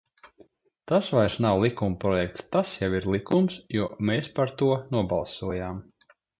[0.91, 5.89] Tas vairs nav likumprojekts, tas jau ir likums, jo mēs par to nobalsojām.